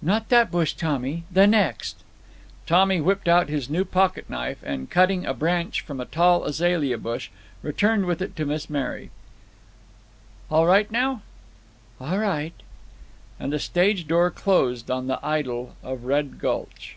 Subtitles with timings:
[0.00, 1.98] "Not that bush, Tommy the next."
[2.64, 7.28] Tommy whipped out his new pocketknife, and, cutting a branch from a tall azalea bush,
[7.60, 9.10] returned with it to Miss Mary.
[10.50, 11.20] "All right now?"
[12.00, 12.54] "All right."
[13.38, 16.96] And the stage door closed on the Idyl of Red Gulch.